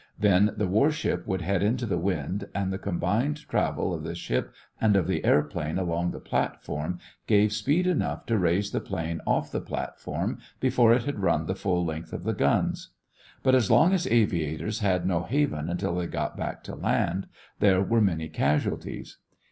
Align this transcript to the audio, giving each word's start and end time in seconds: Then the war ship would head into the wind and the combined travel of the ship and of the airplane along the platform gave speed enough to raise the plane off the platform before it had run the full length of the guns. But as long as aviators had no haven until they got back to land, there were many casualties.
Then 0.17 0.55
the 0.57 0.65
war 0.65 0.89
ship 0.89 1.27
would 1.27 1.41
head 1.43 1.61
into 1.61 1.85
the 1.85 1.99
wind 1.99 2.49
and 2.55 2.73
the 2.73 2.79
combined 2.79 3.47
travel 3.47 3.93
of 3.93 4.01
the 4.03 4.15
ship 4.15 4.51
and 4.81 4.95
of 4.95 5.05
the 5.05 5.23
airplane 5.23 5.77
along 5.77 6.09
the 6.09 6.19
platform 6.19 6.97
gave 7.27 7.53
speed 7.53 7.85
enough 7.85 8.25
to 8.25 8.39
raise 8.39 8.71
the 8.71 8.81
plane 8.81 9.21
off 9.27 9.51
the 9.51 9.61
platform 9.61 10.39
before 10.59 10.91
it 10.91 11.03
had 11.03 11.19
run 11.19 11.45
the 11.45 11.53
full 11.53 11.85
length 11.85 12.13
of 12.13 12.23
the 12.23 12.33
guns. 12.33 12.89
But 13.43 13.53
as 13.53 13.69
long 13.69 13.93
as 13.93 14.07
aviators 14.07 14.79
had 14.79 15.05
no 15.05 15.21
haven 15.21 15.69
until 15.69 15.93
they 15.93 16.07
got 16.07 16.35
back 16.35 16.63
to 16.63 16.73
land, 16.73 17.27
there 17.59 17.83
were 17.83 18.01
many 18.01 18.27
casualties. 18.27 19.19